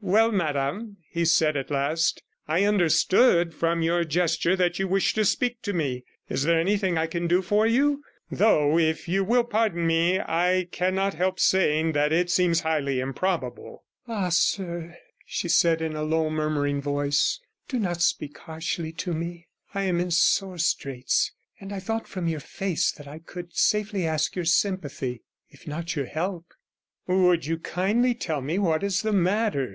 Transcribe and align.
'Well, 0.00 0.32
madam,' 0.32 0.98
he 1.10 1.24
said 1.24 1.56
at 1.56 1.70
last, 1.70 2.22
'I 2.46 2.64
understood 2.64 3.54
from 3.54 3.80
your 3.80 4.04
gesture 4.04 4.54
that 4.54 4.78
you 4.78 4.86
wished 4.86 5.14
to 5.14 5.24
speak 5.24 5.62
to 5.62 5.72
me. 5.72 6.04
Is 6.28 6.42
there 6.44 6.60
anything 6.60 6.96
I 6.98 7.06
can 7.06 7.26
do 7.26 7.40
for 7.40 7.66
you? 7.66 8.02
Though, 8.30 8.78
if 8.78 9.08
you 9.08 9.24
will 9.24 9.44
pardon 9.44 9.86
me, 9.86 10.20
I 10.20 10.68
cannot 10.72 11.14
help 11.14 11.40
saying 11.40 11.92
that 11.92 12.10
that 12.10 12.28
seems 12.30 12.60
highly 12.60 13.00
improbable.' 13.00 13.84
'Ah, 14.06 14.28
sir,' 14.28 14.96
she 15.24 15.48
said 15.48 15.80
in 15.80 15.96
a 15.96 16.02
low, 16.02 16.28
murmuring 16.28 16.82
voice, 16.82 17.40
'do 17.68 17.78
not 17.78 18.02
speak 18.02 18.36
harshly 18.38 18.92
to 18.92 19.14
me. 19.14 19.48
I 19.74 19.82
am 19.84 20.00
in 20.00 20.10
sore 20.10 20.58
straits, 20.58 21.32
and 21.60 21.72
I 21.72 21.80
thought 21.80 22.06
from 22.08 22.28
your 22.28 22.40
face 22.40 22.90
that 22.92 23.08
I 23.08 23.18
could 23.20 23.54
safely 23.56 24.06
ask 24.06 24.34
your 24.36 24.44
sympathy, 24.46 25.22
if 25.50 25.66
not 25.66 25.96
your 25.96 26.06
help.' 26.06 26.52
'Would 27.06 27.46
you 27.46 27.58
kindly 27.58 28.14
tell 28.14 28.42
me 28.42 28.58
what 28.58 28.82
is 28.82 29.00
the 29.00 29.12
matter?' 29.12 29.72